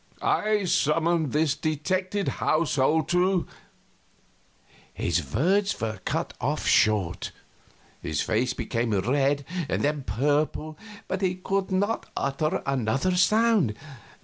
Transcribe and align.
"I 0.23 0.63
summon 0.65 1.29
this 1.29 1.53
detected 1.53 2.27
household 2.27 3.07
to" 3.09 3.45
His 4.95 5.23
words 5.31 5.79
were 5.79 5.99
cut 6.05 6.33
off 6.41 6.65
short. 6.65 7.31
His 8.01 8.19
face 8.21 8.55
became 8.55 8.95
red, 8.99 9.45
then 9.69 10.01
purple, 10.07 10.75
but 11.07 11.21
he 11.21 11.35
could 11.35 11.69
not 11.69 12.09
utter 12.17 12.63
another 12.65 13.15
sound. 13.15 13.75